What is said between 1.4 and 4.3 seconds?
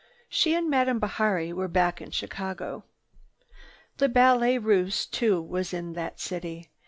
were back in Chicago. The